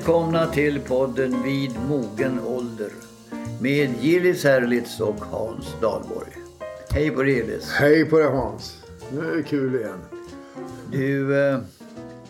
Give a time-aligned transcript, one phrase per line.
[0.00, 2.90] välkomna till podden Vid mogen ålder
[3.60, 6.36] med Gillis Herlitz och Hans Dahlborg.
[6.90, 7.70] Hej på dig Gillis.
[7.70, 8.84] Hej på dig Hans.
[9.12, 9.98] Nu är det kul igen.
[10.92, 11.58] Du, eh,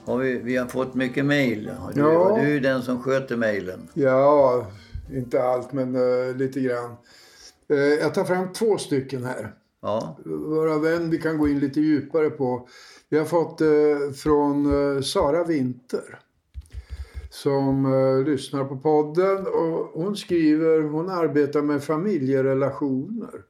[0.04, 1.70] har vi, vi har fått mycket mejl.
[1.94, 2.38] Du, Ja.
[2.42, 3.88] du är den som sköter mejlen.
[3.94, 4.66] Ja,
[5.12, 6.94] inte allt men eh, lite grann.
[7.68, 9.52] Eh, jag tar fram två stycken här.
[9.82, 12.68] Ja, Varav en vi kan gå in lite djupare på.
[13.08, 13.68] Vi har fått eh,
[14.16, 14.66] från
[15.02, 16.18] Sara Winter.
[17.30, 23.44] Som eh, lyssnar på podden och hon skriver, hon arbetar med familjerelationer.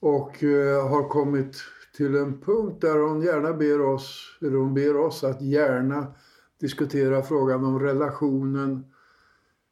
[0.00, 1.56] Och eh, har kommit
[1.96, 6.06] till en punkt där hon gärna ber oss, eller hon ber oss att gärna
[6.60, 8.84] diskutera frågan om relationen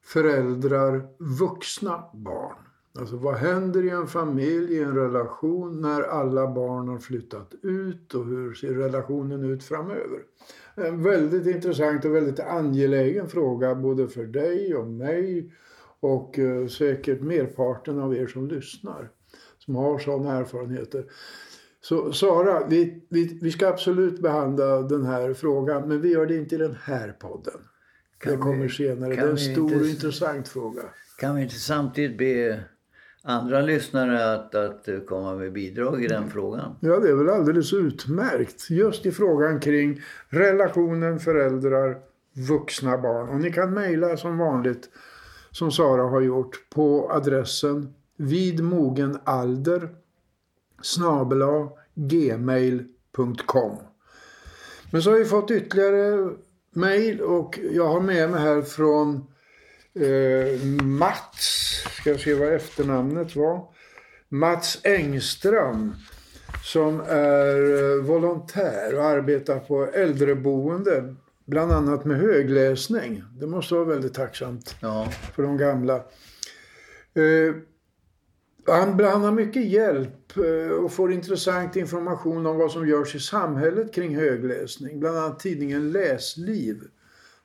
[0.04, 2.63] föräldrar, vuxna barn.
[2.98, 8.14] Alltså vad händer i en familj, i en relation när alla barn har flyttat ut
[8.14, 10.20] och hur ser relationen ut framöver?
[10.74, 15.52] En väldigt intressant och väldigt angelägen fråga både för dig och mig
[16.00, 19.10] och eh, säkert merparten av er som lyssnar
[19.58, 21.04] som har sådana erfarenheter.
[21.80, 26.36] Så Sara, vi, vi, vi ska absolut behandla den här frågan men vi gör det
[26.36, 27.60] inte i den här podden.
[28.18, 29.14] Kan det kommer vi- senare.
[29.14, 30.82] Det är en stor och intressant fråga.
[31.18, 32.64] kan vi inte samtidigt be
[33.24, 36.76] andra lyssnare att, att komma med bidrag i den frågan?
[36.80, 38.70] Ja, det är väl alldeles utmärkt.
[38.70, 41.96] Just i frågan kring relationen föräldrar,
[42.32, 43.28] vuxna barn.
[43.28, 44.88] Och ni kan mejla som vanligt,
[45.50, 49.88] som Sara har gjort, på adressen vidmogenalder
[50.82, 53.76] snabela gmail.com.
[54.90, 56.30] Men så har vi fått ytterligare
[56.70, 59.26] mejl och jag har med mig här från
[59.94, 63.68] eh, Mats, ska se vad efternamnet var.
[64.28, 65.94] Mats Engström
[66.62, 71.14] som är eh, volontär och arbetar på äldreboende.
[71.44, 73.24] Bland annat med högläsning.
[73.40, 75.94] Det måste vara väldigt tacksamt Ja, för de gamla.
[77.14, 77.54] Eh,
[78.66, 83.20] han, han har mycket hjälp eh, och får intressant information om vad som görs i
[83.20, 85.00] samhället kring högläsning.
[85.00, 86.82] Bland annat tidningen Läsliv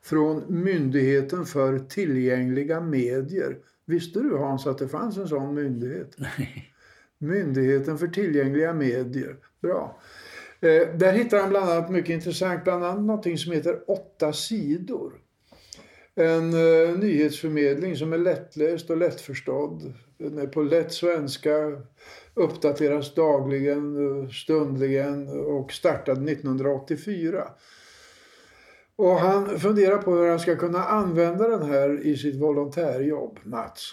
[0.03, 3.57] från Myndigheten för tillgängliga medier.
[3.89, 6.15] Visste du Hans att det fanns en sån myndighet?
[7.17, 9.35] Myndigheten för tillgängliga medier.
[9.61, 9.99] Bra.
[10.59, 15.13] Eh, där hittar han bland annat mycket intressant, bland annat någonting som heter Åtta sidor.
[16.15, 19.93] En eh, nyhetsförmedling som är lättläst och lättförstådd.
[20.17, 21.81] Den är på lätt svenska,
[22.33, 27.43] uppdateras dagligen, eh, stundligen och startade 1984.
[28.99, 33.91] Och han funderar på hur han ska kunna använda den här i sitt volontärjobb, Mats.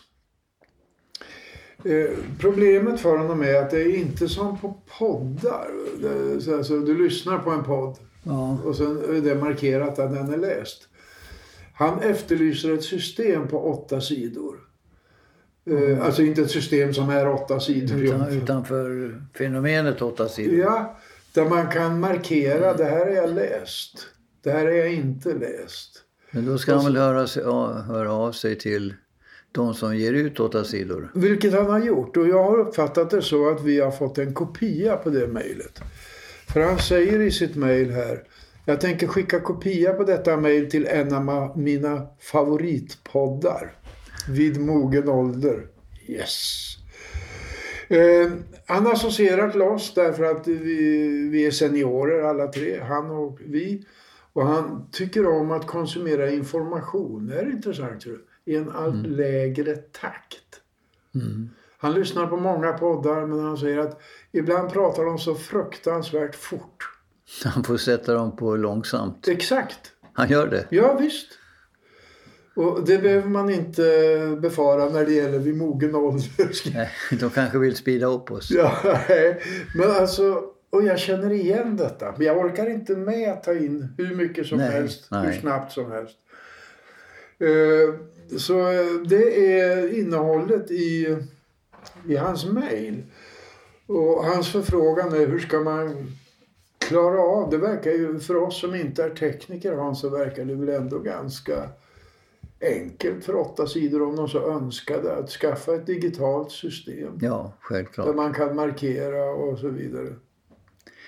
[1.84, 5.68] Eh, problemet för honom är att det är inte som på poddar.
[6.00, 10.14] Det, så alltså, du lyssnar på en podd ja, och sen är det markerat att
[10.14, 10.88] den är läst.
[11.74, 14.54] Han efterlyser ett system på åtta sidor.
[15.70, 17.98] Eh, alltså inte ett system som är åtta sidor.
[17.98, 20.58] utan, utanför fenomenet åtta sidor.
[20.58, 20.98] Ja,
[21.34, 24.08] där man kan markera det här är jag läst.
[24.46, 26.02] Det här är jag inte läst.
[26.30, 27.44] Men då ska han väl höra, sig,
[27.86, 28.94] höra av sig till
[29.52, 31.10] de som ger ut åtta sidor.
[31.14, 32.16] Vilket han har gjort.
[32.16, 35.80] Och jag har uppfattat det så att vi har fått en kopia på det mejlet.
[36.48, 38.22] För han säger i sitt mejl här.
[38.64, 43.74] Jag tänker skicka kopia på detta mejl till en av mina favoritpoddar.
[44.28, 45.66] Vid mogen ålder.
[46.08, 46.76] Yes.
[47.88, 48.30] Eh,
[48.66, 52.80] han associerar till oss därför att vi, vi är seniorer alla tre.
[52.80, 53.84] Han och vi.
[54.36, 57.26] Och han tycker om att konsumera information.
[57.26, 58.00] Det är intressant.
[58.00, 60.60] tror du, I en allt lägre takt.
[61.14, 61.50] Mm.
[61.78, 64.00] Han lyssnar på många poddar men han säger att
[64.32, 66.91] ibland pratar de så fruktansvärt fort.
[67.44, 69.28] Han får sätta dem på långsamt.
[69.28, 69.92] Exakt.
[70.12, 70.66] Han gör det.
[70.71, 71.28] Ja visst.
[72.56, 73.83] Och det behöver man inte
[74.41, 76.72] befara när det gäller vid mogen ålder.
[76.74, 76.91] Nej,
[77.21, 78.50] de kanske vill speeda upp oss.
[78.50, 78.78] Ja,
[79.09, 79.42] nej.
[79.74, 80.42] men alltså,
[80.76, 82.14] och jag känner igen detta.
[82.16, 85.40] Men jag orkar inte med att ta in hur mycket som Nej, helst, hur nej.
[85.40, 86.16] snabbt som helst.
[87.38, 87.94] Eh,
[88.38, 88.54] Så
[89.08, 91.16] det är innehållet i,
[92.08, 93.02] i hans mejl.
[93.86, 96.12] Och hans förfrågan är hur ska man
[96.78, 100.54] klara av, det verkar ju för oss som inte är tekniker Hans, så verkar det
[100.54, 101.68] väl ändå ganska
[102.60, 107.18] enkelt för åtta sidor om de så önskade att skaffa ett digitalt system.
[107.20, 108.16] Ja, Där självklart.
[108.16, 110.14] man kan markera och så vidare.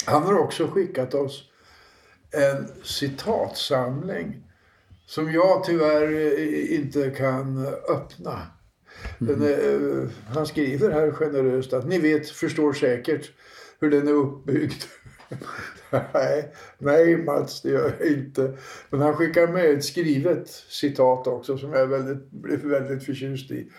[0.08, 1.44] Han har också skickat oss
[2.30, 4.42] en citatsamling
[5.06, 8.42] som jag tyvärr eh, inte kan öppna.
[9.18, 13.30] Den är, eh, han skriver här generöst att ni vet, förstår säkert
[13.80, 14.82] hur den är uppbyggd.
[16.14, 18.56] nej, nej Mats, det gör jag inte.
[18.90, 23.70] Men han skickar med ett skrivet citat också som jag väldigt, blev väldigt förtjust i.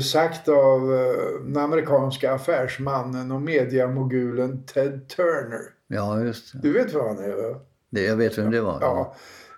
[0.00, 5.60] Sagt av eh, den amerikanska affärsmannen och mediamogulen Ted Turner.
[5.86, 6.58] Ja, just det.
[6.58, 7.52] Du vet vad han är?
[7.52, 7.60] Va?
[7.90, 8.78] det jag vet vem det var.
[8.80, 9.14] Ja.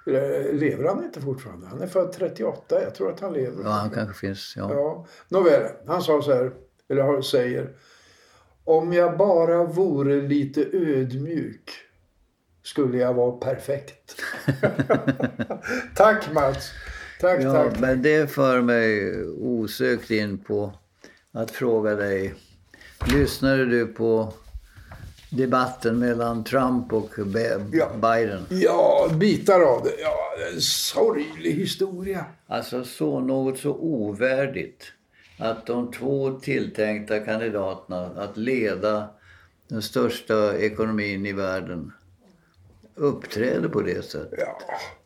[0.06, 1.66] Eh, lever han inte fortfarande?
[1.66, 2.82] Han är född 38.
[2.82, 3.64] Jag tror att han lever.
[3.64, 4.54] Ja, han kanske finns.
[4.56, 4.74] Ja.
[4.74, 5.06] Ja.
[5.28, 6.52] Nåväl, han sa så här,
[6.88, 7.70] eller säger.
[8.64, 11.70] Om jag bara vore lite ödmjuk
[12.62, 14.20] skulle jag vara perfekt.
[15.94, 16.72] tack Mats.
[17.22, 17.80] Tack, ja, tack.
[17.80, 20.72] Men det för mig osökt in på
[21.32, 22.34] att fråga dig.
[23.12, 24.32] Lyssnade du på
[25.30, 27.10] debatten mellan Trump och
[28.00, 28.46] Biden?
[28.50, 30.00] Ja, bitar av det.
[30.00, 30.16] Ja,
[30.54, 32.24] en sorglig historia.
[32.46, 34.92] Alltså så något så ovärdigt
[35.38, 39.08] att de två tilltänkta kandidaterna att leda
[39.68, 41.92] den största ekonomin i världen
[42.94, 44.38] uppträder på det sättet.
[44.38, 44.58] Ja.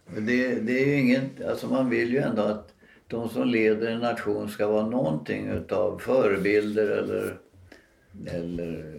[0.06, 2.72] Det, det är inget, alltså man vill ju ändå att
[3.06, 7.38] de som leder en nation ska vara någonting utav förebilder eller,
[8.26, 8.96] eller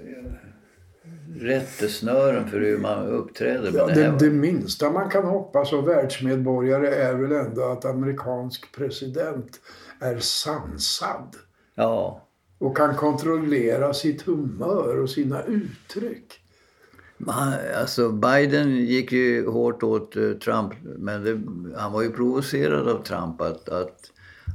[1.39, 3.71] rättesnören för hur man uppträder.
[3.75, 9.59] Ja, det, det, minsta man kan hoppas som världsmedborgare är väl ändå att amerikansk president
[10.00, 11.36] är sansad.
[11.75, 12.27] Ja.
[12.57, 16.42] Och kan kontrollera sitt humör och sina uttryck.
[17.75, 21.41] Alltså Biden gick ju hårt åt uh, Trump men det,
[21.77, 24.11] han var ju provocerad av Trump att, att,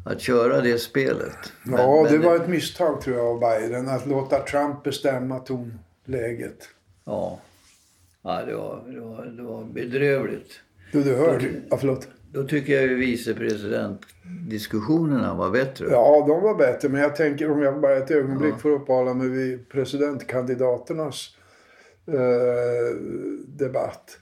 [0.06, 1.52] att köra det spelet.
[1.62, 5.38] Men, ja, det men, var ett misstag tror jag av Biden att låta Trump bestämma
[5.38, 6.68] tonläget.
[7.04, 7.38] Ja,
[8.22, 10.60] ja det, var, det, var, det var bedrövligt.
[10.92, 11.48] Du, du hörde?
[11.70, 12.08] Ja, förlåt.
[12.32, 15.86] Då tycker jag ju vicepresidentdiskussionerna var bättre.
[15.90, 16.88] Ja, de var bättre.
[16.88, 18.58] Men jag tänker om jag bara ett ögonblick ja.
[18.58, 21.36] får uppehålla mig vid presidentkandidaternas
[22.06, 22.96] eh,
[23.46, 24.18] debatt.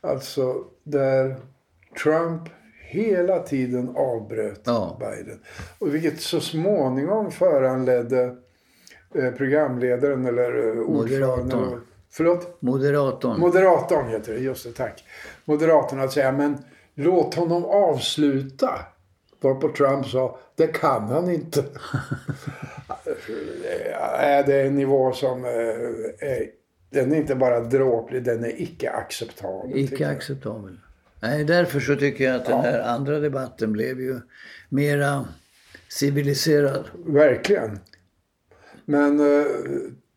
[0.00, 1.36] Alltså där
[2.02, 2.48] Trump
[2.94, 4.96] hela tiden avbröt ja.
[5.00, 5.40] Biden.
[5.78, 8.36] Och vilket så småningom föranledde
[9.14, 11.80] eh, programledaren eller eh, ordföranden.
[12.10, 12.56] Förlåt?
[12.60, 13.40] Moderatorn.
[13.40, 15.04] Moderatorn heter det, just det, tack.
[15.44, 16.58] Moderatorn att säga, men
[16.94, 18.70] låt honom avsluta.
[19.40, 21.64] Varpå Trump sa, det kan han inte.
[24.46, 26.63] det är en nivå som är
[26.94, 29.78] den är inte bara dråplig, den är icke acceptabel.
[29.78, 30.78] Icke acceptabel.
[31.20, 34.20] Nej, därför så tycker jag att den här andra debatten blev ju
[34.68, 35.28] mera
[35.88, 36.84] civiliserad.
[37.06, 37.78] Verkligen.
[38.84, 39.46] Men uh,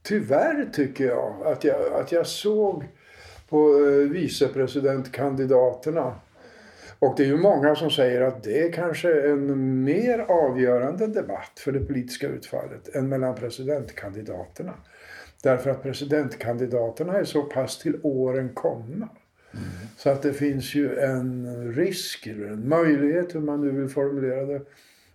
[0.03, 2.83] tyvärr tycker jag att, jag att jag såg
[3.49, 6.15] på uh, vicepresidentkandidaterna
[6.99, 11.59] och det är ju många som säger att det är kanske en mer avgörande debatt
[11.59, 14.73] för det politiska utfallet än mellan presidentkandidaterna.
[15.43, 19.09] Därför att presidentkandidaterna är så pass till åren komna.
[19.51, 19.65] Mm.
[19.97, 24.45] Så att det finns ju en risk, eller en möjlighet, hur man nu vill formulera
[24.45, 24.61] det,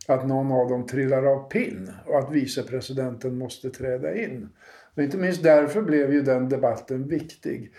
[0.07, 4.49] att någon av dem trillar av pinn och att vicepresidenten måste träda in.
[4.95, 7.73] Och inte minst därför blev ju den debatten viktig.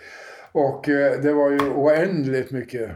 [0.52, 2.90] Och eh, det var ju oändligt mycket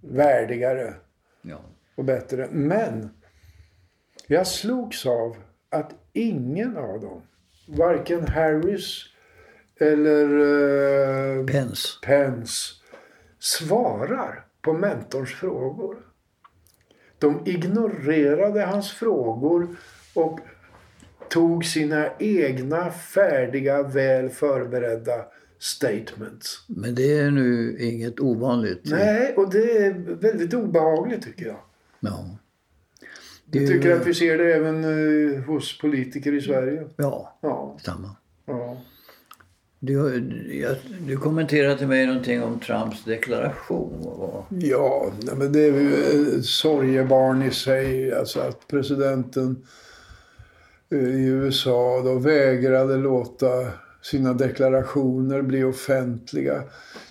[0.00, 0.94] värdigare
[1.42, 1.60] ja.
[1.94, 2.48] och bättre.
[2.50, 3.10] Men
[4.26, 5.36] jag slogs av
[5.70, 7.22] att ingen av dem
[7.68, 9.04] varken Harris
[9.80, 10.38] eller
[11.38, 11.88] eh, Pence.
[12.02, 12.74] Pence
[13.38, 15.96] svarar på mentorns frågor.
[17.18, 19.76] De ignorerade hans frågor
[20.14, 20.40] och
[21.28, 25.24] tog sina egna färdiga, väl förberedda
[25.58, 26.64] statements.
[26.68, 28.80] Men det är nu inget ovanligt.
[28.84, 31.60] Nej, och det är väldigt obehagligt tycker jag.
[32.00, 32.38] Ja.
[33.50, 36.88] Du tycker att vi ser det även uh, hos politiker i Sverige?
[36.96, 37.76] Ja, ja.
[37.84, 38.16] samma.
[38.46, 38.76] Ja.
[39.80, 39.94] Du,
[40.62, 40.76] jag,
[41.06, 44.46] du kommenterade till mig någonting om Trumps deklaration.
[44.50, 45.94] Ja, men det är ju
[46.38, 48.14] ett sorgebarn i sig.
[48.14, 49.64] Alltså att presidenten
[50.90, 53.46] eh, i USA då vägrade låta
[54.02, 56.62] sina deklarationer bli offentliga.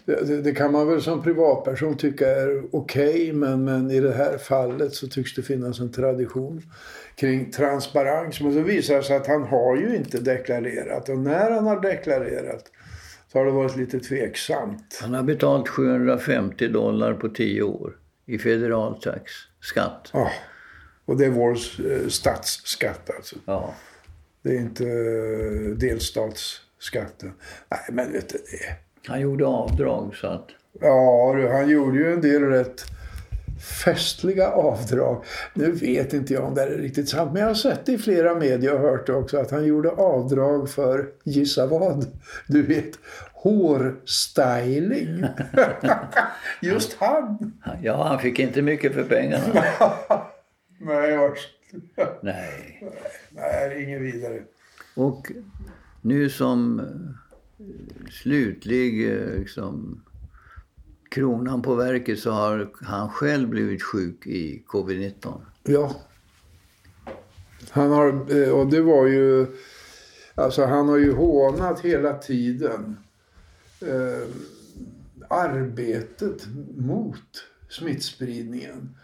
[0.06, 4.14] Det, det, kan man väl som privatperson tycka är okej okay, men, men i det
[4.14, 6.62] här fallet så tycks det finnas en tradition
[7.16, 8.42] kring transparens.
[8.42, 11.82] Men så visar det sig att han har ju inte deklarerat och när han har
[11.82, 12.72] deklarerat
[13.32, 15.00] så har det varit lite tveksamt.
[15.02, 20.10] Han har betalt 750 dollar på 10 år i federal tax, skatt.
[20.14, 20.32] Ja,
[21.06, 23.36] och det är vår eh, statsskatt alltså.
[23.46, 23.74] Ja.
[24.42, 25.78] Det är inte eh,
[26.78, 27.34] delstatsskatten.
[27.70, 28.76] Nej, men vet du det.
[29.10, 30.48] Han gjorde avdrag så att...
[30.82, 32.82] Ja, han gjorde ju en del rätt
[33.84, 35.24] festliga avdrag.
[35.54, 37.98] Nu vet inte jag om det är riktigt sant, men jag har sett det i
[37.98, 42.06] flera medier och hört också att han gjorde avdrag för, gissa vad?
[42.48, 43.00] Du vet,
[43.34, 45.26] hårstyling.
[46.62, 47.54] Just han!
[47.82, 49.44] Ja, han fick inte mycket för pengarna.
[50.80, 51.48] Nej, vars.
[52.22, 52.84] Nej.
[53.30, 54.42] Nej, inget vidare.
[54.96, 55.32] Och
[56.08, 56.86] nu som eh,
[58.12, 60.04] slutlig eh, liksom,
[61.10, 65.42] kronan på verket så har han själv blivit sjuk i covid-19.
[65.64, 65.96] Ja.
[67.70, 68.08] Han har,
[68.42, 69.48] eh, och det var ju,
[70.36, 72.98] alltså han har ju hånat hela tiden
[73.82, 74.28] eh,
[75.30, 76.48] arbetet
[76.78, 78.96] mot smittspridningen.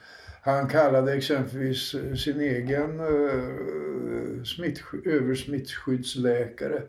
[0.46, 1.90] Han kallade exempelvis
[2.24, 6.84] sin egen eh, smittsky- översmittskyddsläkare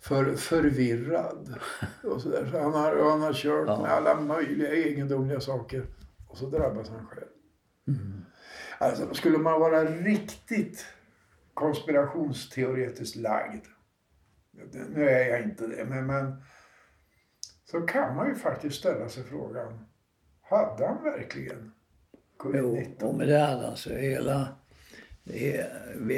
[0.00, 1.54] för förvirrad.
[2.02, 2.46] Och så där.
[2.50, 3.82] Så han, har, han har kört Ja.
[3.82, 5.86] med alla möjliga egendomliga saker.
[6.28, 7.28] Och så drabbas han själv.
[8.78, 10.86] Alltså, skulle man vara riktigt
[11.54, 13.64] konspirationsteoretiskt lagd.
[14.88, 16.42] Nu är jag inte det, men, men
[17.64, 19.84] så kan man ju faktiskt ställa sig frågan.
[20.42, 21.72] Hade han verkligen
[22.42, 23.02] covid-19?
[23.02, 24.48] och med det hade han så hela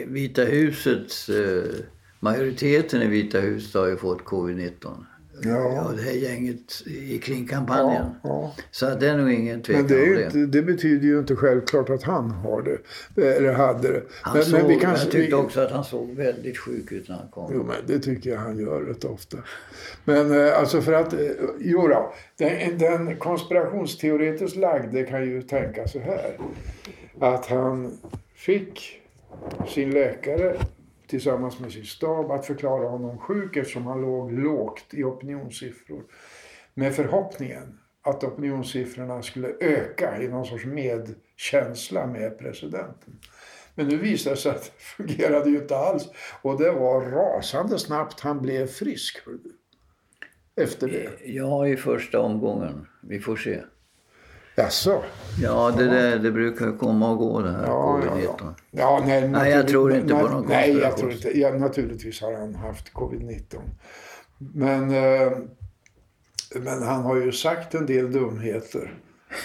[0.07, 1.65] Vita husets eh,
[2.21, 5.05] majoriteten i Vita huset har ju fått covid-19.
[5.45, 5.73] Ja.
[5.75, 8.05] Ja, det här gänget i kring kampanjen.
[8.23, 8.55] Ja, ja.
[8.71, 11.91] Så det är nog ingen tvekan Men det, är inte, det betyder ju inte självklart
[11.91, 13.27] att han har det.
[13.37, 14.03] Eller hade det.
[14.11, 16.93] Han men, såg, men vi kanske, jag tyckte vi- också att han såg väldigt sjuk
[16.93, 17.51] ut när han kom.
[17.55, 19.37] Jo, men det tycker jag han gör rätt ofta.
[20.05, 21.21] Men eh, alltså för att, eh,
[21.61, 26.37] jo då, den, den konspirationsteoretiskt lagde kan ju tänka så här.
[27.21, 27.99] Att han
[28.35, 29.01] fick
[29.69, 30.57] sin läkare
[31.13, 36.03] tillsammans med sin stab att förklara honom sjuk eftersom han låg lågt i opinionssiffror.
[36.75, 43.19] Med förhoppningen att opinionssiffrorna skulle öka i någon sorts medkänsla med presidenten.
[43.75, 46.09] Men nu visade det sig att det fungerade ju inte alls.
[46.43, 49.19] Och det var rasande snabbt han blev frisk.
[50.57, 51.11] Efter det.
[51.25, 52.87] Ja, i första omgången.
[53.03, 53.61] Vi får se.
[54.57, 55.03] Jaså?
[55.43, 58.25] Ja, det, där, det brukar komma och gå det här Ja, ja, covid-19.
[58.39, 58.55] ja.
[58.71, 61.39] ja nej, Nej, jag tror inte på nej, någon Nej, jag tror inte.
[61.41, 63.43] Ja, naturligtvis har han haft covid-19.
[64.39, 65.33] Men, eh,
[66.61, 68.95] men han har ju sagt en del dumheter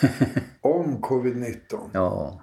[0.62, 1.58] om covid-19.
[1.94, 2.42] Ja.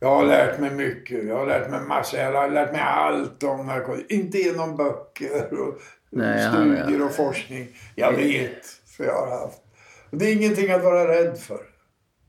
[0.00, 1.24] Jag har lärt mig mycket.
[1.24, 2.20] Jag har lärt mig massor.
[2.20, 4.14] Jag har lärt mig allt om narkotika.
[4.14, 5.78] Inte genom böcker och
[6.10, 7.68] Nej, studier och forskning.
[7.94, 8.66] Jag vet,
[8.96, 9.62] för jag har haft.
[10.10, 11.66] Det är ingenting att vara rädd för.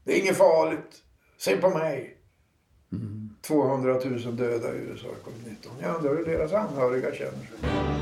[0.03, 1.03] Det är inget farligt.
[1.37, 2.17] Se på mig.
[3.41, 5.69] 200 000 döda i USA i covid-19.
[5.81, 7.96] Jag undrar hur deras anhöriga känner sig.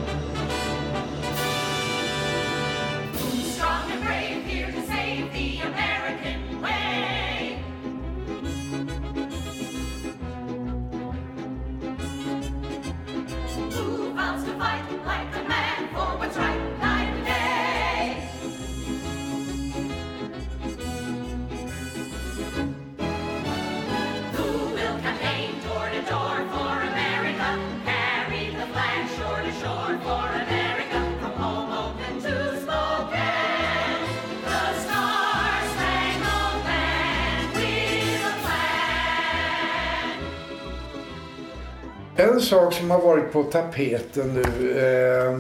[42.46, 45.40] Sak som har varit på tapeten nu eh,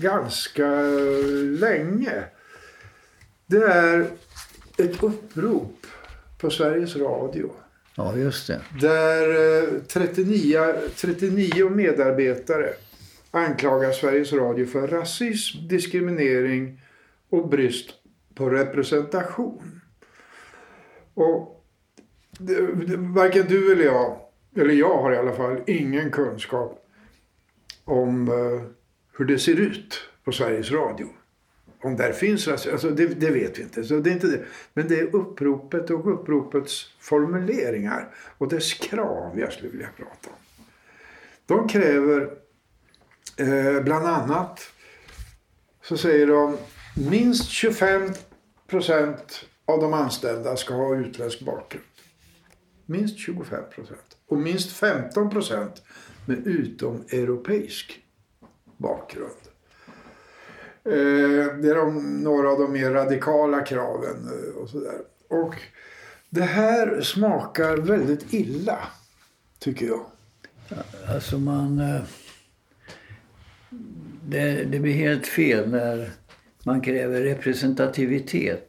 [0.00, 0.68] ganska
[1.60, 2.24] länge.
[3.46, 4.06] Det är
[4.78, 5.86] ett upprop
[6.38, 7.50] på Sveriges Radio.
[7.94, 8.60] ja, just det.
[8.80, 9.28] Där
[9.62, 12.74] eh, 39, 39 medarbetare
[13.30, 16.80] anklagar Sveriges Radio för rasism, diskriminering
[17.30, 17.90] och brist
[18.34, 19.80] på representation.
[21.14, 21.64] Och
[22.38, 22.60] det,
[22.96, 26.86] varken du eller jag, eller jag har i alla fall ingen kunskap
[27.84, 28.62] om eh,
[29.18, 31.08] hur det ser ut på Sveriges Radio.
[31.82, 33.84] Om där finns rasism, alltså det, det vet vi inte.
[33.84, 34.44] Så det är inte det.
[34.74, 40.64] Men det är uppropet och uppropets formuleringar och dess krav jag skulle vilja prata om.
[41.46, 42.30] De kräver
[43.36, 44.72] eh, bland annat
[45.82, 46.56] så säger de
[47.10, 48.12] minst 25
[48.66, 51.84] procent av de anställda ska ha utländsk bakgrund.
[52.86, 54.09] Minst 25 procent.
[54.30, 55.82] Och minst 15 procent
[56.26, 58.00] med utomeuropeisk
[58.76, 59.30] bakgrund.
[60.84, 64.98] Eh, det är de, några av de mer radikala kraven eh, och sådär.
[65.28, 65.54] Och
[66.30, 68.78] det här smakar väldigt illa,
[69.58, 70.06] tycker jag.
[71.08, 71.78] Alltså man...
[71.78, 72.02] eh,
[74.28, 76.10] Det, det blir helt fel när
[76.64, 78.68] man kräver representativitet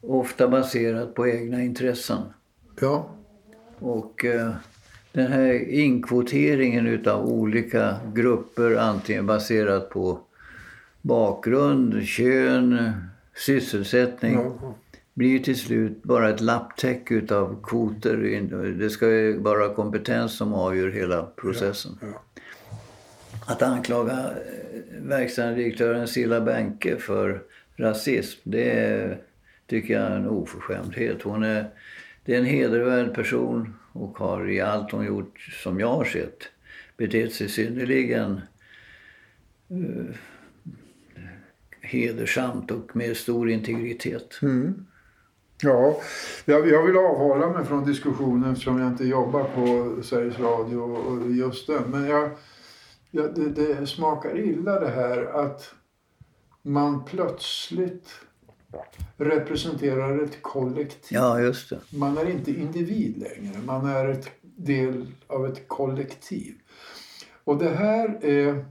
[0.00, 2.22] ofta baserat på egna intressen.
[2.80, 3.14] Ja.
[3.82, 4.52] Och eh,
[5.12, 10.18] den här inkvoteringen utav olika grupper, antingen baserat på
[11.02, 12.92] bakgrund, kön,
[13.36, 14.74] sysselsättning, ja.
[15.14, 18.16] blir till slut bara ett lapptäcke utav kvoter.
[18.78, 21.98] Det ska ju vara kompetens som avgör hela processen.
[22.00, 22.22] ja.
[23.46, 27.42] Att anklaga eh, verkställande direktören Silla Benke för
[27.76, 29.18] rasism, det är,
[29.66, 31.22] tycker jag är en oförskämdhet.
[31.22, 31.68] Hon är,
[32.24, 36.38] det är en hedervärd person och har i allt hon gjort, som jag har sett,
[36.96, 38.40] betett sig synnerligen
[39.70, 40.14] uh,
[41.80, 44.38] hedersamt och med stor integritet.
[44.42, 44.86] Mm.
[45.62, 46.00] Ja,
[46.44, 51.30] jag, jag vill avhålla mig från diskussionen eftersom jag inte jobbar på Sveriges Radio och
[51.30, 51.82] just den.
[51.90, 52.30] Men jag,
[53.10, 55.74] jag, det, det smakar illa det här att
[56.62, 58.08] man plötsligt
[59.16, 61.18] representerar ett kollektiv.
[61.18, 61.80] Ja, just det.
[61.90, 66.54] Man är inte individ längre, man är ett del av ett kollektiv.
[67.44, 68.64] Och det här är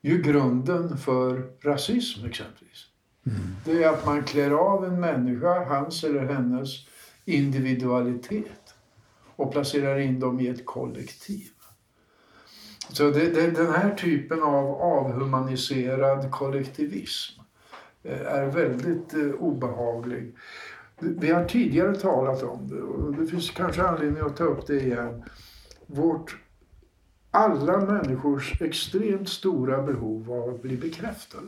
[0.00, 2.86] ju grunden för rasism exempelvis.
[3.64, 6.70] Det är att man klär av en människa, hans eller hennes
[7.24, 8.74] individualitet
[9.36, 11.48] och placerar in dem i ett kollektiv.
[12.88, 17.39] Så det, det, den här typen av avhumaniserad kollektivism
[18.04, 20.34] är väldigt eh, obehaglig.
[20.98, 24.80] Vi har tidigare talat om det och det finns kanske anledning att ta upp det
[24.80, 25.22] igen.
[25.86, 26.36] Vårt
[27.30, 31.46] alla människors extremt stora behov av att bli bekräftade.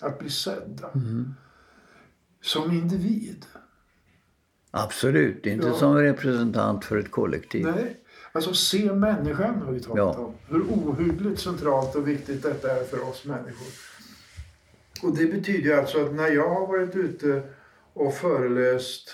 [0.00, 0.90] Att bli sedda.
[2.42, 3.46] Som individ.
[4.70, 5.74] Absolut, inte Ja.
[5.74, 7.66] som representant för ett kollektiv.
[7.66, 7.96] Nej,
[8.32, 10.24] alltså se människan har vi talat Ja.
[10.24, 10.34] om.
[10.48, 13.66] Hur ohyggligt centralt och viktigt detta är för oss människor.
[15.02, 17.42] Och det betyder ju alltså att när jag har varit ute
[17.92, 19.10] och föreläst,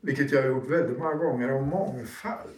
[0.00, 2.50] vilket jag har gjort väldigt många gånger, om mångfald.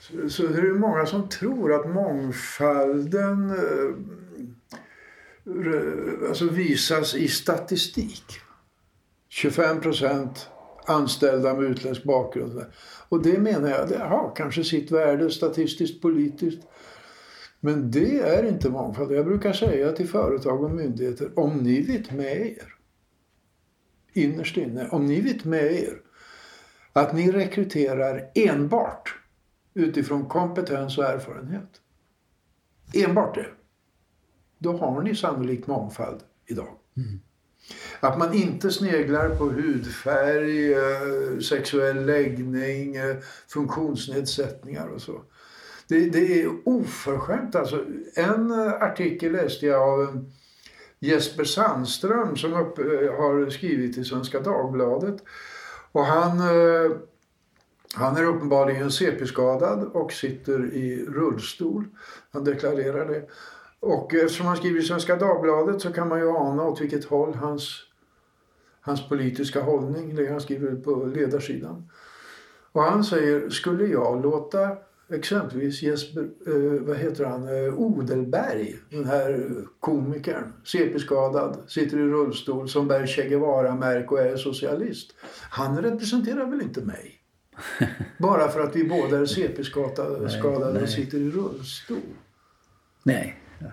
[0.00, 3.94] Så, så är det många som tror att mångfalden eh,
[6.28, 8.24] alltså visas i statistik.
[9.28, 10.48] 25 procent
[10.86, 12.64] anställda med utländsk bakgrund.
[13.08, 16.62] Och det menar jag, det har kanske sitt värde statistiskt, politiskt.
[17.60, 19.12] Men det är inte mångfald.
[19.12, 22.74] Jag brukar säga till företag och myndigheter, om ni vet med er,
[24.12, 26.00] innerst inne, om ni vet med er
[26.92, 29.14] att ni rekryterar enbart
[29.74, 31.80] utifrån kompetens och erfarenhet.
[32.94, 33.46] Enbart det.
[34.58, 36.76] Då har ni sannolikt mångfald idag.
[38.00, 43.16] Att man inte sneglar på hudfärg, eh, sexuell läggning, eh,
[43.48, 45.22] funktionsnedsättningar och så.
[45.88, 47.54] Det, det är oförskämt.
[47.54, 50.08] Alltså, en eh, artikel läste jag av eh,
[50.98, 55.22] Jesper Sandström som upp, eh, har skrivit i Svenska Dagbladet.
[55.92, 56.38] Och han,
[57.94, 61.84] han är uppenbarligen CP-skadad och sitter i rullstol.
[62.30, 63.28] Han deklarerar det.
[63.80, 67.34] Och eftersom han skriver i Svenska Dagbladet så kan man ju ana åt vilket håll
[67.34, 67.82] hans,
[68.80, 71.90] hans politiska hållning, det han skriver på ledarsidan.
[72.72, 74.76] Och han säger, skulle jag låta
[75.08, 82.68] exempelvis Jesper, eh, vad heter han, eh, Odelberg, den här komikern, CP-skadad, sitter i rullstol
[82.68, 85.14] som bär Che Guevara-märke och är socialist.
[85.50, 87.12] Han representerar väl inte mig?
[88.18, 91.98] Bara för att vi båda är CP-skadade skadade och sitter i rullstol.
[93.02, 93.40] Nej.
[93.58, 93.66] Ja.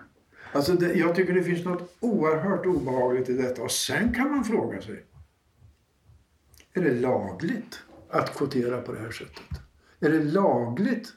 [0.52, 3.62] Alltså det, jag tycker det finns något oerhört obehagligt i detta.
[3.62, 5.06] Och sen kan man fråga sig.
[6.74, 9.62] Är det lagligt att kvotera på det här sättet?
[10.00, 11.14] Är det lagligt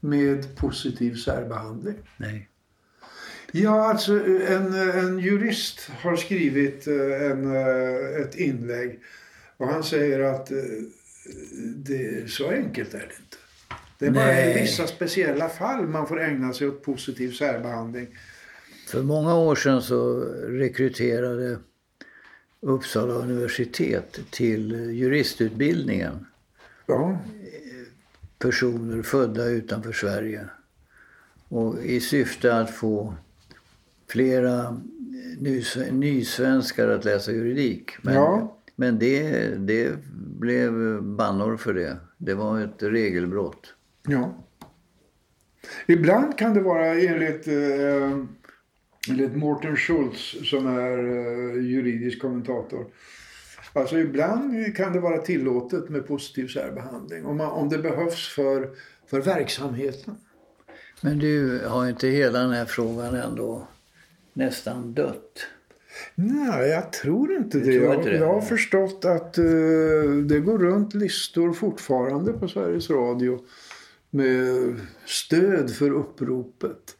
[0.00, 1.94] med positiv särbehandling?
[2.16, 2.48] Nej.
[3.52, 9.00] Ja, alltså en, en jurist har skrivit eh, en, eh, ett inlägg
[9.56, 10.56] och han säger att eh,
[11.76, 13.36] det, så enkelt är det inte.
[13.98, 14.62] Det är bara i Nej.
[14.62, 18.08] vissa speciella fall man får ägna sig åt positiv särbehandling.
[18.88, 21.58] För många år sedan så rekryterade
[22.60, 26.26] Uppsala universitet till juristutbildningen
[26.90, 27.18] Ja,
[28.38, 30.44] personer födda utanför Sverige.
[31.48, 33.14] Och i syfte att få
[34.08, 34.80] flera
[35.38, 37.90] nys- nysvenskar att läsa juridik.
[38.02, 38.56] Men, Ja.
[38.76, 39.96] men det, det
[40.38, 41.96] blev bannor för det.
[42.18, 43.74] Det var ett regelbrott.
[44.08, 44.34] Ja.
[45.86, 48.18] Ibland kan det vara enligt, eh,
[49.10, 52.86] enligt Morten Schultz som är eh, juridisk kommentator.
[53.72, 58.70] Alltså ibland kan det vara tillåtet med positiv särbehandling om, man, om det behövs för,
[59.06, 60.16] för verksamheten.
[61.00, 63.68] Men du, har inte hela den här frågan ändå
[64.32, 65.46] nästan dött?
[66.14, 67.64] Nej, jag tror inte det.
[67.64, 68.16] tror jag, inte det?
[68.16, 69.44] jag har förstått att eh,
[70.26, 73.40] det går runt listor fortfarande på Sveriges Radio
[74.10, 74.74] med
[75.06, 76.96] stöd för uppropet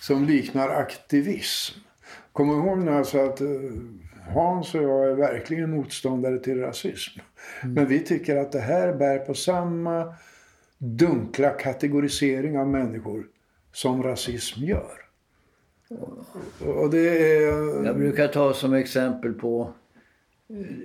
[0.00, 1.78] som liknar aktivism.
[2.32, 3.48] Kom ihåg nu alltså att eh,
[4.34, 7.20] Hans och jag är verkligen motståndare till rasism.
[7.62, 7.74] Mm.
[7.74, 10.14] Men vi tycker att det här bär på samma
[10.78, 13.26] dunkla kategorisering av människor
[13.72, 15.06] som rasism gör.
[16.60, 17.84] Och det är...
[17.84, 19.72] Jag brukar ta som exempel på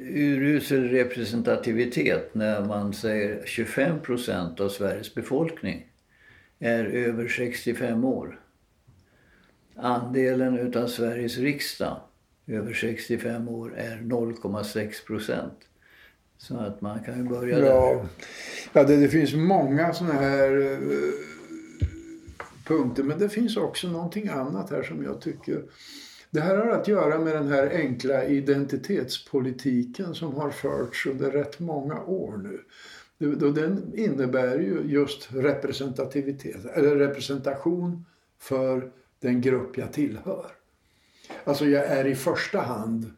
[0.10, 5.88] urusel representativitet när man säger 25 procent av Sveriges befolkning
[6.60, 8.40] är över 65 år.
[9.76, 11.98] Andelen utav Sveriges riksdag
[12.48, 15.60] över 65 år är 0,6 procent.
[16.38, 17.66] Så att man kan ju börja där.
[17.66, 18.06] Ja,
[18.74, 20.80] ja det, det finns många sådana här eh,
[22.66, 23.04] punkter.
[23.04, 25.64] Men det finns också någonting annat här som jag tycker...
[26.34, 31.60] Det här har att göra med den här enkla identitetspolitiken som har förts under rätt
[31.60, 32.62] många år nu.
[33.36, 38.06] Den innebär ju just representativitet, eller representation
[38.40, 40.52] för den grupp jag tillhör.
[41.44, 43.12] Alltså jag är i första hand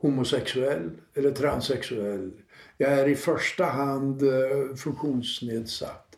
[0.00, 2.32] homosexuell eller transsexuell.
[2.76, 6.16] Jag är i första hand eh, funktionsnedsatt.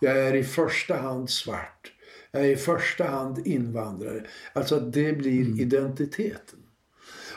[0.00, 1.92] Jag är i första hand svart.
[2.30, 4.26] Jag är i första hand invandrare.
[4.52, 6.58] Alltså det blir identiteten.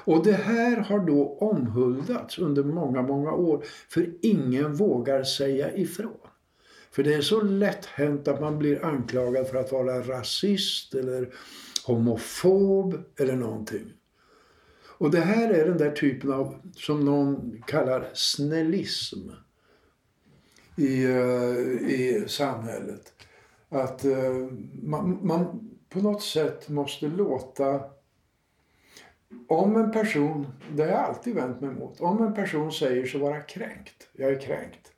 [0.06, 3.66] Och det här har då omhuldats under många, många år.
[3.90, 6.18] För ingen vågar säga ifrån.
[6.92, 11.30] För det är så lätt hänt att man blir anklagad för att vara rasist eller
[11.86, 13.94] homofob eller någonting.
[14.98, 19.30] Och det här är den där typen av, som någon kallar snällism
[20.78, 23.14] i, eh, i samhället.
[23.70, 24.34] Att eh,
[24.84, 27.82] man, man på något sätt måste låta
[29.48, 32.02] om en person, det har jag alltid vänt mig mot.
[32.02, 34.92] om en person säger sig vara kränkt, jag är kränkt.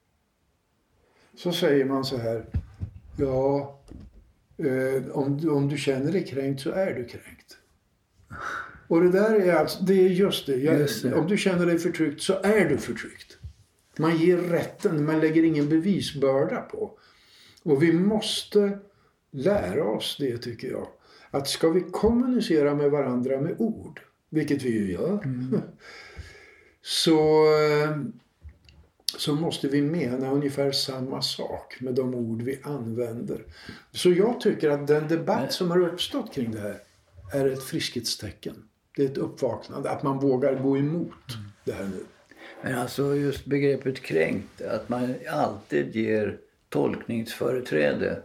[1.36, 2.46] Så säger man så här,
[3.18, 3.80] ja,
[5.12, 7.58] om, du- om du känner dig kränkt så är du kränkt.
[8.88, 10.56] Och det där är alltså, det är just det.
[10.56, 11.14] Jag, Just det.
[11.16, 13.38] Om du känner dig förtryckt så är du förtryckt.
[14.00, 17.00] Man ger rätten, man lägger ingen bevisbörda på.
[17.64, 18.80] Och vi måste
[19.32, 20.88] lära oss det tycker jag.
[21.32, 25.20] Att ska vi kommunicera med varandra med ord, vilket vi ju gör,
[26.82, 27.98] så, eh,
[29.18, 33.44] så måste vi mena ungefär samma sak med de ord vi använder.
[33.92, 36.80] Så jag tycker att den debatt som har uppstått kring det här
[37.34, 38.56] är ett friskhetstecken.
[38.96, 42.04] Det är ett uppvaknande, att man vågar gå emot det här nu.
[42.62, 46.38] Men alltså just begreppet kränkt, att man alltid ger
[46.70, 48.22] tolkningsföreträde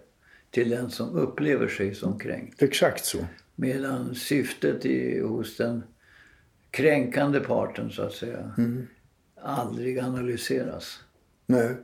[0.50, 2.62] till den som upplever sig som kränkt.
[2.62, 3.18] Exakt så.
[3.54, 5.82] Medan syftet i, hos den
[6.70, 8.54] kränkande parten så att säga
[9.42, 10.98] aldrig analyseras.
[11.46, 11.76] Nej.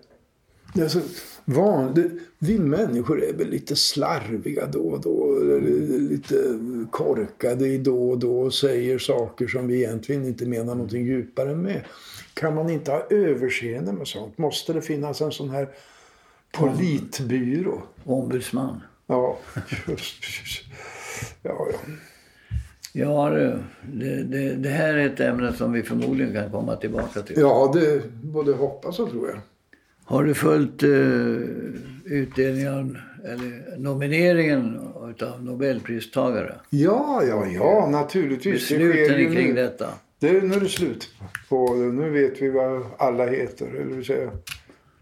[0.75, 1.01] Det är så
[1.44, 5.38] van, det, vi människor är väl lite slarviga då och då.
[6.11, 6.59] Lite
[6.90, 11.57] korkade i då och då och säger saker som vi egentligen inte menar någonting djupare
[11.57, 11.85] med.
[12.35, 14.38] Kan man inte ha överseende med sånt?
[14.38, 15.68] Måste det finnas en sån här
[16.53, 17.83] politbyrå?
[18.05, 18.81] Ombudsman.
[19.07, 19.38] Ja,
[19.88, 20.25] just
[21.42, 21.79] Ja, ja.
[22.99, 23.59] Ja, det,
[23.93, 27.39] det, det, det här är ett ämne som vi förmodligen kan komma tillbaka till.
[27.41, 29.39] ja det både hoppas och tror jag.
[30.05, 31.41] Har du följt uh,
[32.05, 34.79] utdelningen eller nomineringen
[35.23, 36.55] av Nobelpristagare?
[36.71, 38.69] Ja, ja, ja, naturligtvis.
[38.69, 39.55] Det Besluten ju kring nu.
[39.63, 39.89] detta.
[40.21, 41.09] Det, nu är det slut
[41.49, 41.81] på det.
[41.93, 43.67] Nu vet vi vad alla heter.
[43.67, 44.31] Eller vill säga,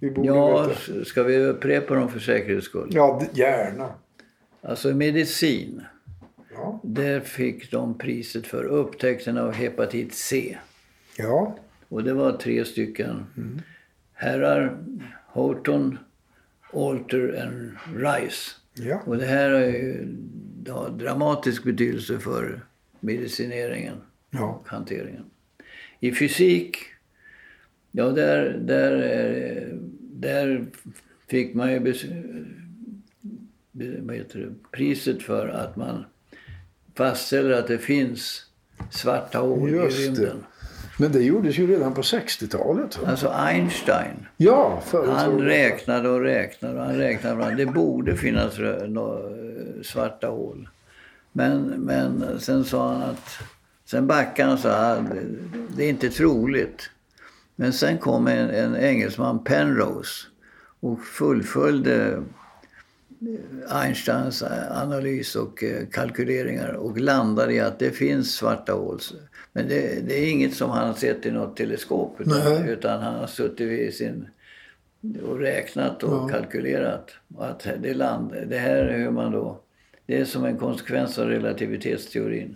[0.01, 1.05] vi borde Ja, veta.
[1.05, 2.89] ska vi upprepa dem för säkerhets skull?
[2.91, 3.89] Ja, gärna.
[4.63, 5.83] Alltså medicin.
[6.57, 6.81] Ja.
[6.83, 10.59] Där fick de priset för upptäckten av hepatit C.
[11.19, 11.59] ja.
[11.89, 13.27] Och det var tre stycken
[14.13, 14.79] herrar.
[15.27, 15.99] Horton,
[16.73, 18.51] Alter och Rice.
[18.75, 19.03] Ja.
[19.07, 20.07] Och det här har ju
[20.69, 22.61] har dramatisk betydelse för
[23.01, 23.97] medicineringen
[24.31, 24.45] Ja.
[24.63, 25.25] och hanteringen.
[26.01, 26.77] I fysik,
[27.93, 30.67] ja där, där, är- där
[31.29, 31.93] fick man ju be-
[33.73, 34.01] det,
[34.73, 36.05] priset för att man
[36.97, 38.43] fastställer att det finns
[38.91, 40.07] svarta hål Just i det.
[40.09, 40.45] rymden.
[40.99, 42.99] Men det gjordes ju redan på 60-talet.
[42.99, 43.09] va?
[43.11, 47.57] Alltså Einstein, Ja, han räknade och räknade och han räknade fram.
[47.57, 48.55] Det borde finnas
[49.83, 50.69] svarta hål.
[51.33, 53.39] Men, men sen sa han att...
[53.85, 55.01] Sen backade han sa att
[55.77, 56.91] det är inte troligt.
[57.57, 60.27] Men sen kom en, en engelsman, Penrose,
[60.81, 62.23] och fullföljde
[63.69, 69.01] Einsteins analys och eh, kalkyleringar och landar i att det finns svarta hål.
[69.53, 73.15] Men det, det är inget som han har sett i något teleskop utan, utan han
[73.15, 74.29] har suttit vid sin
[75.29, 76.29] och räknat och Ja.
[76.29, 77.11] kalkylerat.
[77.35, 79.61] Och att det, land, det här är hur man då...
[80.07, 82.55] Det är som en konsekvens av relativitetsteorin.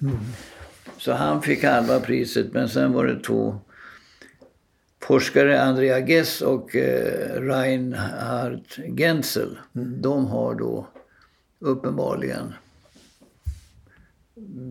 [0.98, 3.58] Så han fick halva priset men sen var det två
[5.10, 8.60] forskare, Andrea Ghez och eh, Reinhard
[8.96, 9.58] Genzel.
[9.72, 10.86] De har då
[11.58, 12.54] uppenbarligen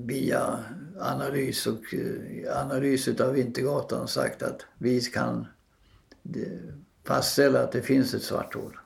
[0.05, 0.59] via
[0.99, 5.47] analys och eh, analys av Vintergatan sagt att vi kan
[7.03, 8.77] fastställa att det finns ett svart hål.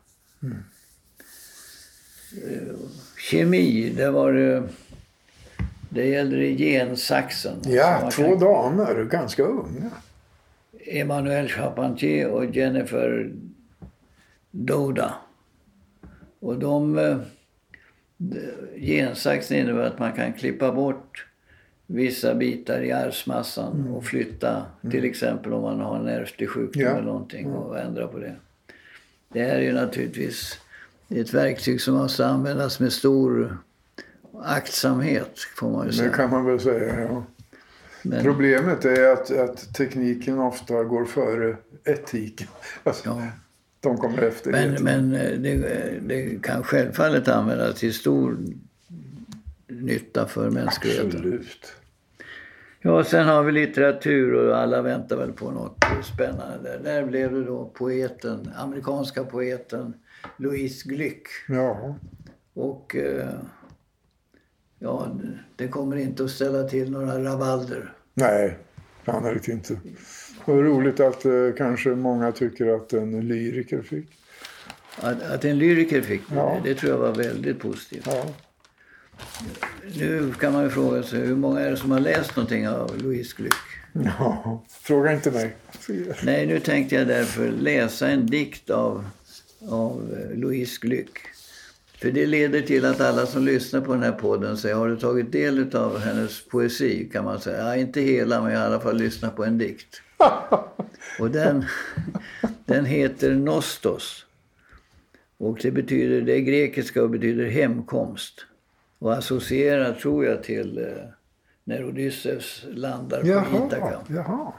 [2.48, 2.76] Eh,
[3.30, 4.63] Kemi, det var det...
[5.89, 7.58] Det gällde gensaxen.
[7.66, 9.92] Ja, två kan- damer, ganska unga.
[10.88, 13.32] Emmanuel Charpentier och Jennifer
[14.52, 15.13] Doda.
[16.39, 16.98] Och de...
[16.98, 17.17] eh,
[18.78, 21.26] Gensaxen innebär att man kan klippa bort
[21.88, 24.65] vissa bitar i arvsmassan och flytta.
[24.91, 26.89] Till exempel om man har en ärftlig sjukdom Ja.
[26.89, 28.36] eller någonting och ändra på det.
[29.30, 30.60] Det här är ju naturligtvis
[31.10, 33.58] ett verktyg som måste användas med stor
[34.43, 36.10] aktsamhet får man ju Det säga.
[36.10, 37.24] kan man väl säga, ja.
[38.04, 42.48] Men, Problemet är att, att tekniken ofta går före etiken.
[42.84, 43.22] Alltså, ja.
[43.80, 44.52] De kommer efter.
[44.52, 45.56] Men, men eh, det,
[46.02, 48.38] det kan självfallet användas till stor
[49.68, 51.08] nytta för mänskligheten.
[51.08, 51.74] Absolut.
[52.82, 56.80] Ja, sen har vi litteratur och alla väntar väl på något spännande.
[56.84, 59.94] Där blev det då poeten, amerikanska poeten
[60.38, 61.28] Louise Glück.
[61.48, 61.96] Ja.
[62.54, 63.30] Och eh,
[64.84, 65.12] ja,
[65.56, 67.93] det kommer inte att ställa till några rabalder.
[68.13, 68.58] Nej,
[69.06, 69.74] sannolikt inte.
[70.46, 74.08] Det var roligt att eh, kanske många tycker att en lyriker fick.
[74.98, 76.58] Att, att en lyriker fick det, Ja.
[76.63, 78.08] det tror jag var väldigt positivt.
[78.08, 78.26] Ja.
[80.00, 82.98] Nu kan man ju fråga sig hur många är det som har läst någonting av
[82.98, 84.04] Louise Glück?
[84.19, 84.63] ja.
[84.69, 85.56] Fråga inte mig.
[86.24, 89.06] Nej, nu tänkte jag därför läsa en dikt av,
[89.69, 91.17] av eh, Louise Glück.
[92.04, 94.98] För det leder till att alla som lyssnar på den här podden säger har du
[94.98, 97.10] tagit del av hennes poesi?
[97.13, 97.58] kan man säga.
[97.58, 100.02] Ja, inte hela, men jag har i alla fall lyssnat på en dikt.
[101.20, 101.66] Och den,
[102.66, 104.26] den heter Nostos.
[105.38, 108.46] Och det betyder, det är grekiska och betyder hemkomst.
[109.00, 111.04] Och associerar, tror jag, till eh,
[111.63, 114.00] när Odysseus landar på Ithaka.
[114.08, 114.54] Jaha, jaha.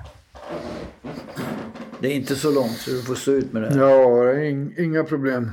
[2.00, 3.78] Det är inte så långt så du får stå ut med det.
[3.78, 5.50] Ja, ing, inga problem.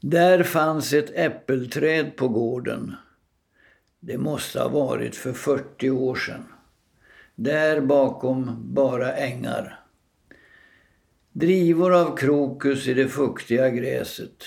[0.00, 2.94] Där fanns ett äppelträd på gården.
[4.00, 6.44] Det måste ha varit för 40 år sedan.
[7.34, 9.80] Där bakom bara ängar.
[11.32, 14.44] Drivor av krokus i det fuktiga gräset.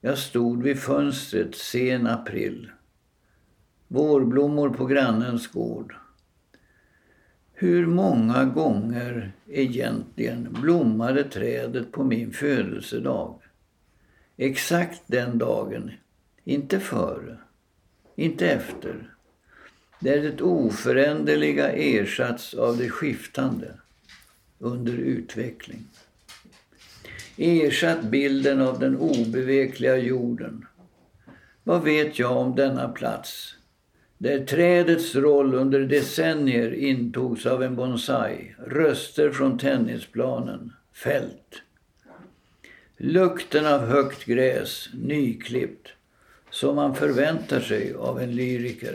[0.00, 2.70] Jag stod vid fönstret sen april.
[3.88, 5.96] Vårblommor på grannens gård.
[7.52, 13.39] Hur många gånger egentligen blommade trädet på min födelsedag?
[14.42, 15.90] Exakt den dagen.
[16.44, 17.38] Inte före.
[18.16, 19.14] Inte efter.
[19.98, 23.72] Där det oföränderliga ersatts av det skiftande.
[24.58, 25.84] Under utveckling.
[27.36, 30.66] Ersatt bilden av den obevekliga jorden.
[31.64, 33.54] Vad vet jag om denna plats?
[34.18, 38.54] Där trädets roll under decennier intogs av en bonsai.
[38.66, 40.72] Röster från tennisplanen.
[40.92, 41.62] Fält.
[43.02, 45.88] Lukten av högt gräs, nyklippt,
[46.50, 48.94] som man förväntar sig av en lyriker.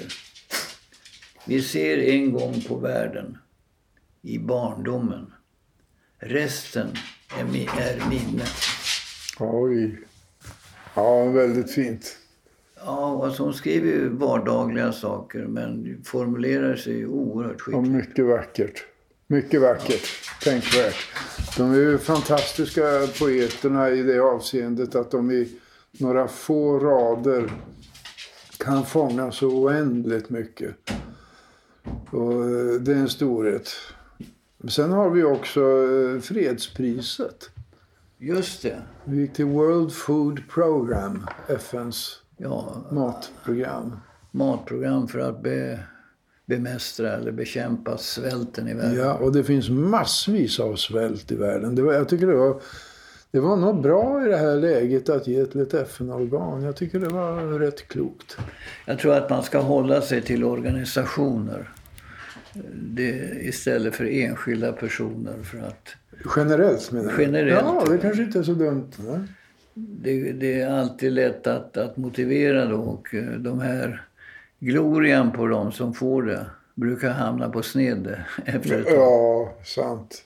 [1.48, 3.38] Vi ser en gång på världen,
[4.22, 5.34] i barndomen.
[6.20, 6.88] Resten
[7.40, 8.44] är, mi- är minne.
[9.40, 10.00] Oj.
[10.96, 12.18] Ja, väldigt fint.
[12.86, 17.88] Ja, alltså hon skriver ju vardagliga saker men formulerar sig oerhört Och skickligt.
[17.92, 18.84] mycket vackert.
[19.28, 20.08] Mycket vackert.
[20.44, 20.96] Tänkvärt.
[21.58, 22.82] De är ju fantastiska
[23.20, 25.60] poeterna i det avseendet att de i
[25.92, 27.52] några få rader
[28.58, 30.76] kan fånga så oändligt mycket.
[32.12, 33.70] Och eh, det är en storhet.
[34.70, 37.50] Sen har vi också eh, fredspriset.
[38.18, 38.82] Just det.
[39.04, 44.00] Vi gick till World Food Program, FNs Ja, matprogram.
[44.32, 45.80] matprogram för att be,
[46.46, 48.96] bemästra eller bekämpa svälten i världen.
[48.96, 51.76] Ja, och det finns massvis av svält i världen.
[51.76, 52.62] Det var, jag tycker det var,
[53.32, 56.64] det var nog bra i det här läget att ge till ett FN-organ.
[56.64, 58.38] Jag tycker det var rätt klokt.
[58.86, 61.70] Jag tror att man ska hålla sig till organisationer
[62.74, 65.44] det, istället för enskilda personer.
[65.44, 65.96] För att,
[66.36, 67.22] Generellt menar jag.
[67.22, 67.66] Generellt.
[67.66, 68.92] Ja, det kanske inte är så dumt.
[69.74, 74.06] Det, det är alltid lätt att, att motivera då och eh, de här
[74.60, 78.96] glorian på de som får det brukar hamna på sned efter ett tag.
[78.96, 80.24] Ja, sant.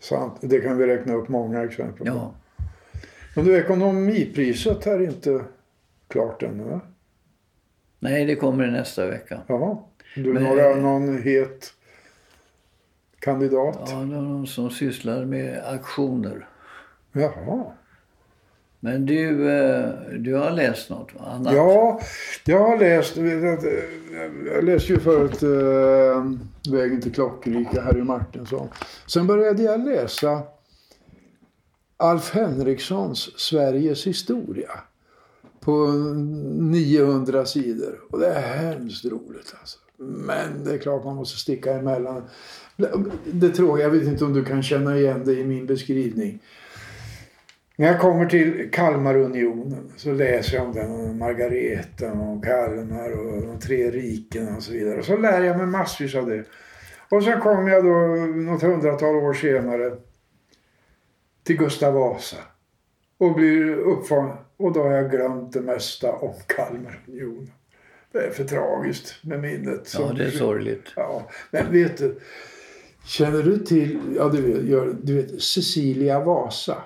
[0.00, 0.38] Sant.
[0.40, 2.06] Det kan vi räkna upp många exempel på.
[2.06, 2.34] Ja.
[3.36, 5.44] Men du, ekonomipriset är inte
[6.08, 6.80] klart ännu va?
[7.98, 9.40] Nej, det kommer nästa vecka.
[9.46, 9.78] Jaha.
[10.14, 11.72] Du, Men- några, någon het
[13.18, 13.88] kandidat?
[13.90, 16.48] Ja, de som sysslar med aktioner.
[17.12, 17.64] Jaha.
[18.86, 21.20] Men du, eh, du har läst något va?
[21.26, 21.54] annat?
[21.54, 22.00] Ja,
[22.44, 23.16] jag har läst.
[23.16, 23.24] Eh,
[24.54, 28.68] jag läste ju förut äh, Vägen till Klockrika, Harry Martinsson.
[29.06, 30.42] Sen började jag läsa
[31.96, 34.70] Alf Henrikssons Sveriges historia.
[35.60, 38.00] På 900 sidor.
[38.10, 39.78] Och det är hemskt roligt alltså.
[39.96, 42.22] Men det är klart man måste sticka emellan.
[43.24, 46.40] Det tror jag, jag vet inte om du kan känna igen det i min beskrivning.
[47.78, 53.58] När jag kommer till Kalmarunionen så läser jag om den, Margareta och Kalmar och de
[53.58, 54.98] tre rikena och så vidare.
[54.98, 56.44] Och så lär jag mig massvis av det.
[57.08, 59.96] Och sen kommer jag då något hundratal år senare
[61.44, 62.36] till Gustav Vasa.
[63.18, 64.36] Och blir uppfångad.
[64.56, 67.50] Och då har jag glömt det mesta om Kalmarunionen.
[68.12, 69.94] Det är för tragiskt med minnet.
[69.98, 70.92] Ja, det är sorgligt.
[70.96, 72.20] Ja, men vet du.
[73.06, 76.82] Känner du till, ja du vet, du vet Cecilia Vasa?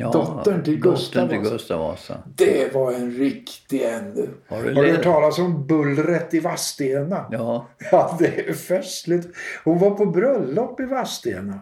[0.00, 1.38] Ja, Dottern till Gustav till.
[1.38, 2.22] Gustav Vasa.
[2.36, 4.28] Det var en riktig ände.
[4.48, 7.26] Har du Har du hört talas om bullret i Vadstena?
[7.30, 9.28] Ja, Ja, det är festligt.
[9.64, 11.60] Hon var på bröllop i Vadstena.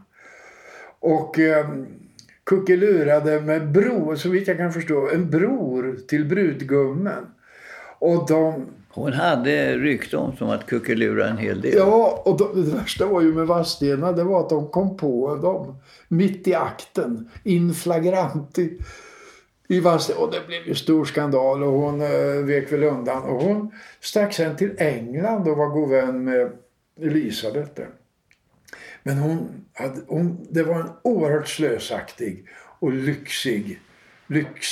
[1.00, 1.66] Och eh,
[2.44, 7.26] kuckelurade med bror, så vitt jag kan förstå, en bror till brudgummen.
[7.98, 8.66] Och de,
[8.96, 11.74] hon hade rykte om som att kuckelura en hel del.
[11.76, 15.36] ja, och de, det värsta var ju med Vadstena, det var att de kom på
[15.36, 15.74] dem
[16.08, 18.78] mitt i akten, in flagranti.
[19.68, 20.20] I Vadstena.
[20.20, 23.22] Och det blev ju stor skandal och hon eh, vek väl undan.
[23.22, 26.52] Och hon stack sen till England och var god vän med
[27.00, 27.88] Elisabeth där.
[29.02, 32.46] Men hon, hade, hon, det var en oerhört slösaktig
[32.78, 33.80] och lyxig,
[34.26, 34.68] lyx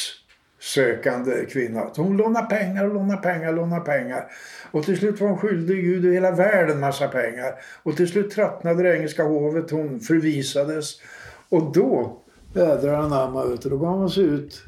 [0.65, 1.95] sökande kvinna.
[1.95, 4.27] Så hon lånade pengar och lånade pengar och lånade pengar.
[4.71, 7.55] Och till slut var hon skyldig Gud och hela världen massa pengar.
[7.83, 11.01] Och till slut tröttnade det engelska hovet, hon förvisades.
[11.49, 12.23] Och då,
[12.55, 14.63] jädrar anamma, vet du, då gav hon sig ut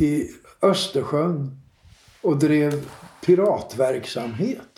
[0.00, 0.28] i
[0.62, 1.60] Östersjön
[2.22, 2.84] och drev
[3.26, 4.73] piratverksamhet.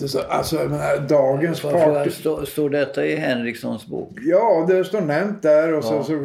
[0.00, 2.10] Det så, alltså, menar, dagens party...
[2.10, 4.10] stå- står detta i Henrikssons bok?
[4.20, 6.04] Ja, det står nämnt där och så, Ja.
[6.04, 6.18] så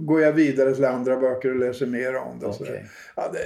[0.00, 2.52] går jag vidare till andra böcker och läser mer om det.
[2.52, 2.84] Så Okej.
[3.16, 3.38] Ja, det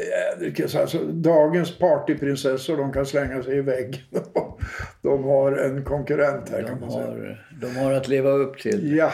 [0.42, 0.80] jädrigt kul.
[0.80, 4.00] alltså, dagens partyprinsessor de kan slänga sig i väggen.
[5.02, 7.06] De har en konkurrent här kan De man säga.
[7.06, 8.96] har, de har att leva upp till.
[8.96, 9.12] Ja,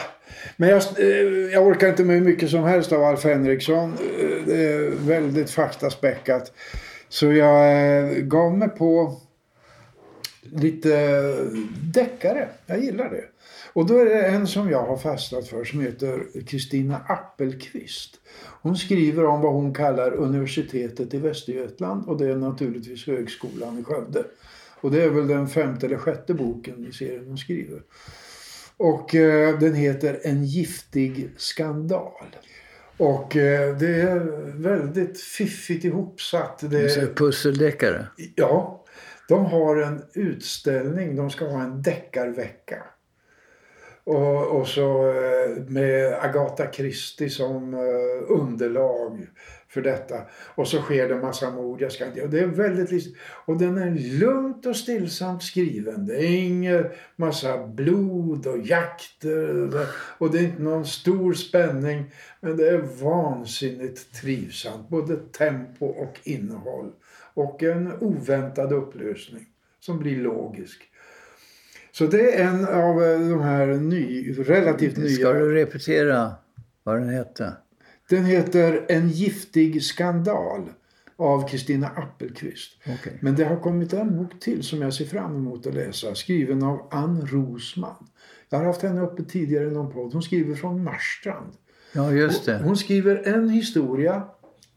[0.57, 1.07] men jag, eh,
[1.53, 3.93] jag orkar inte med hur mycket som helst av Alf Henriksson.
[3.93, 6.51] Eh, Det är väldigt faktaspäckat.
[7.09, 9.13] Så jag eh, gav mig på
[10.55, 11.33] lite
[11.93, 12.49] deckare.
[12.65, 13.23] Jag gillar det.
[13.73, 18.19] Och då är det en som jag har fastnat för som heter Kristina Appelqvist.
[18.61, 23.83] Hon skriver om vad hon kallar universitetet i Västergötland och det är naturligtvis högskolan i
[23.83, 24.23] Skövde.
[24.81, 27.81] Och det är väl den femte eller sjätte boken i serien hon skriver.
[28.77, 32.35] Och eh, den heter En giftig skandal.
[32.97, 34.19] Och eh, det är
[34.61, 36.59] väldigt fiffigt ihopsatt.
[36.71, 38.07] Det Så Pusseldeckare.
[38.35, 38.82] Ja,
[39.27, 41.15] de har en utställning.
[41.15, 42.83] De ska ha en deckarvecka.
[44.05, 49.27] Och, och så eh, med Agatha Christie som eh, underlag
[49.73, 50.21] för detta.
[50.55, 51.81] Och så sker det massa mord.
[51.81, 56.05] Jag ska inte, och det är väldigt Och den är lugnt och stillsamt skriven.
[56.05, 59.69] Det är ingen massa blod och jakter.
[60.17, 62.11] Och det är inte någon stor spänning.
[62.41, 64.89] Men det är vansinnigt trivsamt.
[64.89, 66.91] Både tempo och innehåll.
[67.33, 69.45] Och en oväntad upplösning
[69.79, 70.89] som blir logisk.
[71.91, 75.09] Så det är en av eh, de här ny, relativt nya.
[75.09, 76.31] Ska du repetera
[76.83, 77.53] vad den hette?
[78.09, 80.69] Den heter En giftig skandal
[81.15, 82.71] av Kristina Appelqvist.
[82.81, 83.17] Okej.
[83.21, 86.15] Men det har kommit en bok till som jag ser fram emot att läsa.
[86.15, 88.07] Skriven av Ann Rosman.
[88.49, 90.13] Jag har haft henne uppe tidigare i någon podd.
[90.13, 91.53] Hon skriver från Marstrand.
[91.93, 92.57] Ja, just det.
[92.63, 94.23] Hon skriver en historia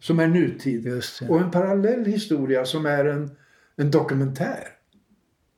[0.00, 1.02] som är nutid.
[1.28, 3.30] Och en parallell historia som är en,
[3.76, 4.68] en dokumentär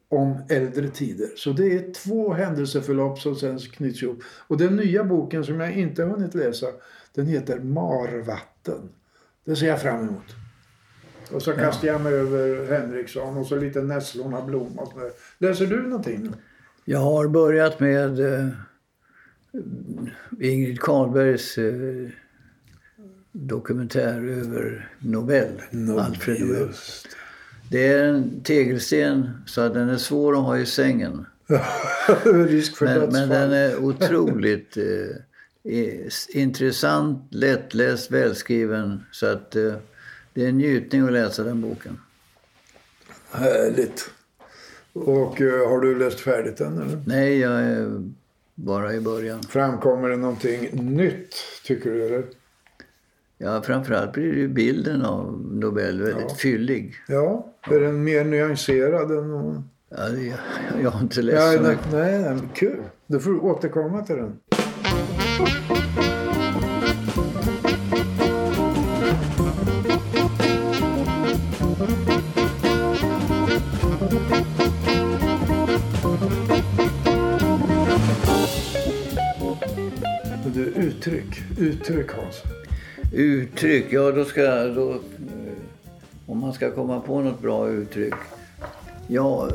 [0.08, 1.28] om äldre tider.
[1.36, 4.22] Så det är två händelseförlopp som sen knyts ihop.
[4.24, 6.66] Och den nya boken som jag inte har hunnit läsa,
[7.14, 8.88] den heter Marvatten.
[9.44, 10.36] Det ser jag fram emot.
[11.32, 15.10] Och så kastar jag mig över Henriksson och så lite Nässlorna Blom och sådär.
[15.38, 16.32] Läser du någonting?
[16.84, 18.48] Jag har börjat med eh,
[20.40, 22.10] Ingrid Carlbergs eh,
[23.32, 25.62] dokumentär över Nobel.
[25.98, 26.68] Alfred Nobel.
[27.70, 31.26] Det är en tegelsten så den är svår att ha i sängen.
[32.80, 39.04] Men, men den är otroligt eh, intressant, lättläst, välskriven.
[39.12, 39.74] Så att eh,
[40.34, 42.00] det är en njutning att läsa den boken.
[43.30, 44.10] Härligt.
[44.92, 47.02] Och eh, har du läst färdigt den eller?
[47.06, 48.02] Nej, jag är
[48.54, 49.42] bara i början.
[49.42, 52.24] Framkommer det någonting nytt tycker du eller?
[53.38, 56.34] Ja, framförallt blir ju bilden av Nobel väldigt Ja.
[56.34, 56.94] fyllig.
[57.08, 59.68] Ja, är den mer nyanserad än någon?
[59.90, 60.36] Ja, jag,
[60.82, 62.78] jag har inte läst Ja, nej, nej, nej, kul.
[63.06, 64.36] Då får du återkomma till den.
[80.54, 81.42] Du, uttryck.
[81.58, 82.42] Uttryck Hans.
[83.12, 85.00] Uttryck, ja då ska då,
[86.26, 88.14] Om man ska komma på något bra uttryck.
[89.06, 89.48] Ja,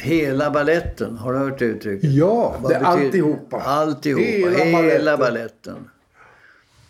[0.00, 1.16] hela balletten.
[1.18, 2.10] Har du hört det uttrycket?
[2.12, 3.60] Ja, Vad det är betyder- alltihopa.
[3.60, 4.22] Alltihopa.
[4.24, 5.76] Hela Hela, baletten.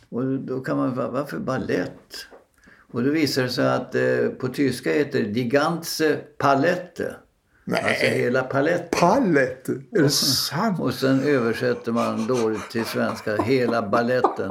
[0.08, 2.26] Och då kan man fråga, varför ballett?
[2.92, 7.14] Och då visar det sig att eh, på tyska heter det Die ganze Palette.
[7.64, 7.82] Nej.
[7.84, 8.98] Alltså hela paletten.
[9.00, 9.68] Pallet!
[9.68, 10.80] Är det sant?
[10.80, 14.50] Och sen översätter man dåligt till svenska hela balletten.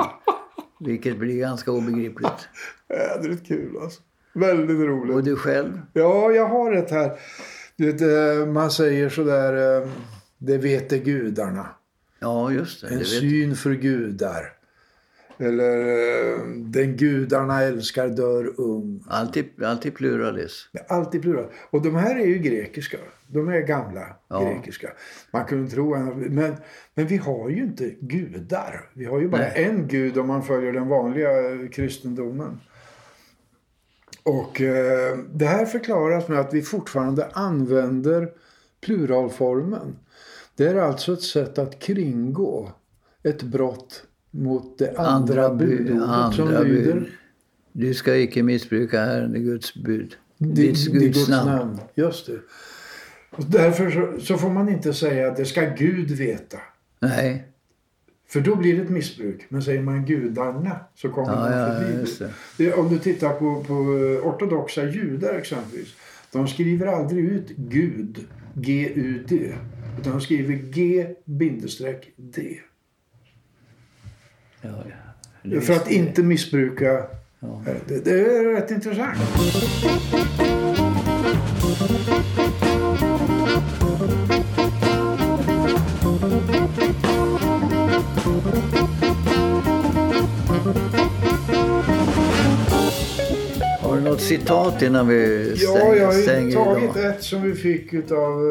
[0.80, 2.50] Vilket blir ganska obegripligt.
[2.90, 4.02] Jädrigt kul alltså.
[4.34, 5.16] Väldigt roligt.
[5.16, 5.82] Och du själv?
[5.94, 7.20] Ja, jag har ett här.
[7.76, 9.90] Du vet, eh, man säger sådär, eh,
[10.38, 11.68] det vete gudarna.
[12.20, 12.88] Ja, just det.
[12.88, 13.08] En det vet.
[13.08, 14.54] syn för gudar.
[15.40, 19.04] Eller eh, den gudarna älskar dör ung.
[19.08, 20.70] Alltid, alltid pluralis.
[20.88, 21.46] Alltid plural.
[21.70, 22.98] Och de här är ju grekiska.
[23.28, 24.40] De är gamla Ja.
[24.44, 24.92] grekiska.
[25.32, 25.96] Man kunde tro.
[26.16, 26.56] Men,
[26.94, 28.90] men vi har ju inte gudar.
[28.94, 29.64] Vi har ju bara Nej.
[29.64, 31.30] en gud om man följer den vanliga
[31.72, 32.60] kristendomen.
[34.24, 38.30] Och eh, det här förklaras med att vi fortfarande använder
[38.82, 39.96] pluralformen.
[40.56, 42.72] Det är alltså ett sätt att kringgå
[43.24, 44.04] ett brott
[44.38, 47.06] mot det andra, Andra, bu, budordet som andra lyder bud.
[47.72, 50.16] Du ska icke missbruka Herren, det Guds bud.
[50.38, 51.78] Ditt är Guds namn.
[51.96, 52.40] Just det.
[53.32, 56.58] Och därför så, så får man inte säga att det ska Gud veta.
[57.00, 57.48] Nej,
[58.30, 59.46] För då blir det ett missbruk.
[59.50, 62.30] Men säger man gudarna så kommer Ja, man förbi det.
[62.58, 62.74] det.
[62.74, 63.74] Om du tittar på, på
[64.30, 65.88] ortodoxa judar exempelvis.
[66.32, 68.20] De skriver aldrig ut Gud,
[68.54, 69.54] G-U-D.
[70.00, 72.60] Utan de skriver G-D.
[75.50, 75.62] Ja, ja.
[75.62, 76.86] För att inte missbruka.
[77.40, 77.62] Ja.
[77.68, 79.18] Eh, Det, det är rätt intressant.
[93.82, 97.06] Har du något citat innan vi Ja, stänger, jag har tagit idag?
[97.06, 98.42] ett som vi fick av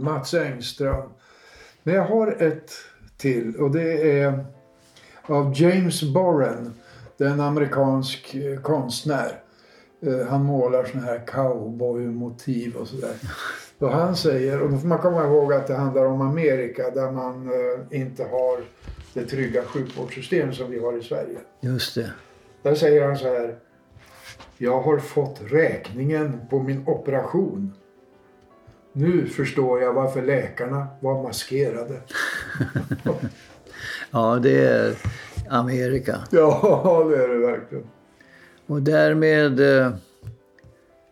[0.00, 1.08] Mats Engström.
[1.82, 2.70] Men jag har ett
[3.16, 4.44] till och det är
[5.32, 6.74] av James Boren.
[7.16, 9.40] Det är en amerikansk eh, konstnär.
[10.06, 13.14] Eh, Han målar såna här cowboymotiv och sådär.
[13.78, 17.10] Och han säger, och då får man komma ihåg att det handlar om Amerika där
[17.10, 18.60] man eh, inte har
[19.14, 21.38] det trygga sjukvårdssystem som vi har i Sverige.
[21.60, 22.12] Just det.
[22.62, 23.56] Där säger han så här.
[24.58, 27.72] Jag har fått räkningen på min operation.
[28.92, 32.00] Nu förstår jag varför läkarna var maskerade.
[34.12, 34.94] Ja, det är
[35.50, 36.18] Amerika.
[36.30, 37.84] Ja, det är det verkligen.
[38.66, 39.92] Och därmed eh,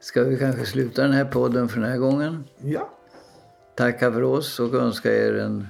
[0.00, 2.44] ska vi kanske sluta den här podden för den här gången.
[2.58, 2.90] Ja.
[3.76, 5.66] Tacka för oss och önska er en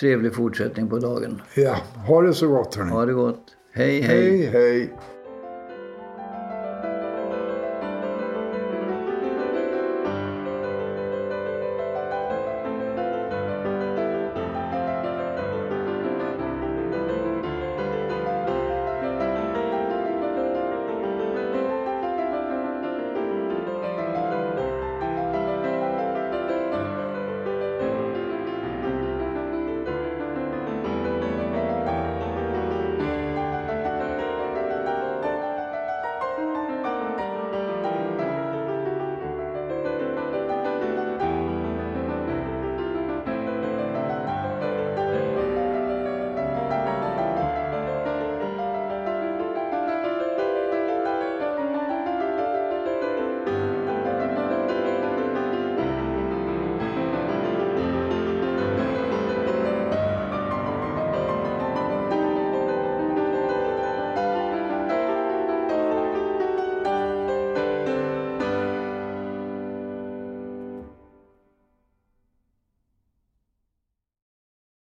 [0.00, 1.42] trevlig fortsättning på dagen.
[1.54, 1.76] ja.
[2.06, 2.90] Ha det så gott hörni.
[2.90, 3.42] Ha det gott.
[3.72, 4.00] hej.
[4.00, 4.46] hej.
[4.46, 4.46] hej.
[4.46, 4.92] hej.